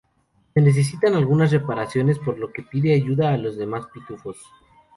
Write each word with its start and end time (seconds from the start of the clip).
Se 0.55 0.59
necesita 0.61 1.09
algunas 1.15 1.51
reparaciones, 1.51 2.17
por 2.17 2.39
lo 2.39 2.51
que 2.51 2.63
pide 2.63 2.95
ayuda 2.95 3.35
a 3.35 3.37
los 3.37 3.55
demás 3.55 3.85
pitufos. 3.93 4.35